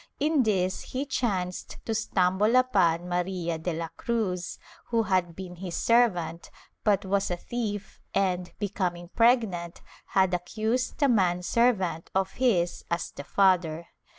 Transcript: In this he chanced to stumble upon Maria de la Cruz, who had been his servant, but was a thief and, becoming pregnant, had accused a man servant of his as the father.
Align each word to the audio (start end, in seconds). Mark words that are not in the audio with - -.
In 0.19 0.41
this 0.41 0.81
he 0.81 1.05
chanced 1.05 1.77
to 1.85 1.93
stumble 1.93 2.55
upon 2.55 3.07
Maria 3.07 3.59
de 3.59 3.71
la 3.73 3.89
Cruz, 3.89 4.57
who 4.85 5.03
had 5.03 5.35
been 5.35 5.57
his 5.57 5.75
servant, 5.75 6.49
but 6.83 7.05
was 7.05 7.29
a 7.29 7.37
thief 7.37 8.01
and, 8.11 8.51
becoming 8.57 9.09
pregnant, 9.09 9.81
had 10.07 10.33
accused 10.33 11.03
a 11.03 11.07
man 11.07 11.43
servant 11.43 12.09
of 12.15 12.31
his 12.31 12.83
as 12.89 13.11
the 13.11 13.23
father. 13.23 13.89